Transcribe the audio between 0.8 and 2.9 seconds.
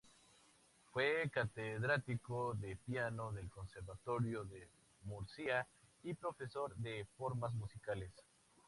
Fue catedrático de